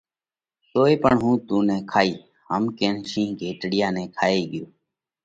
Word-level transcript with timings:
پڻ 0.69 0.69
توئي 0.73 0.93
هُون 1.21 1.35
تُون 1.47 1.61
نئہ 1.67 1.77
کائِيه۔ 1.91 2.19
هم 2.49 2.63
ڪينَ 2.77 2.95
شِينه 3.11 3.35
گھيٽڙيا 3.39 3.87
نئہ 3.95 4.05
کائي 4.17 4.41
ڳيو۔ 4.51 4.65